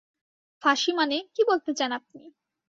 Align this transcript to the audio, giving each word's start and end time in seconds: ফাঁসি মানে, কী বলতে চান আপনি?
ফাঁসি 0.63 0.91
মানে, 0.93 1.17
কী 1.35 1.41
বলতে 1.47 1.71
চান 1.73 1.91
আপনি? 1.91 2.21